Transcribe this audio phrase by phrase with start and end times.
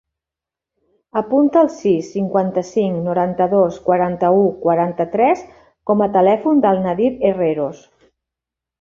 [1.19, 5.47] Apunta el sis, cinquanta-cinc, noranta-dos, quaranta-u, quaranta-tres
[5.93, 7.89] com a telèfon del Nadir Herreros.